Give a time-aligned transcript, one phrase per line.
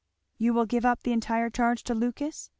[0.39, 2.49] "You will give up the entire charge to Lucas?"